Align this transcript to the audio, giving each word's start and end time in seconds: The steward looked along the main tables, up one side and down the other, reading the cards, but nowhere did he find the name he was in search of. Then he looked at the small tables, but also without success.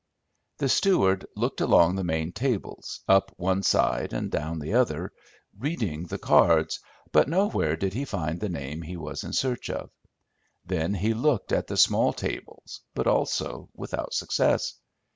The 0.57 0.67
steward 0.67 1.27
looked 1.35 1.61
along 1.61 1.93
the 1.93 2.03
main 2.03 2.31
tables, 2.31 3.01
up 3.07 3.31
one 3.37 3.61
side 3.61 4.13
and 4.13 4.31
down 4.31 4.57
the 4.57 4.73
other, 4.73 5.13
reading 5.59 6.05
the 6.07 6.17
cards, 6.17 6.79
but 7.11 7.29
nowhere 7.29 7.75
did 7.75 7.93
he 7.93 8.03
find 8.03 8.39
the 8.39 8.49
name 8.49 8.81
he 8.81 8.97
was 8.97 9.23
in 9.23 9.31
search 9.31 9.69
of. 9.69 9.91
Then 10.65 10.95
he 10.95 11.13
looked 11.13 11.51
at 11.51 11.67
the 11.67 11.77
small 11.77 12.13
tables, 12.13 12.81
but 12.95 13.05
also 13.05 13.69
without 13.75 14.15
success. 14.15 14.73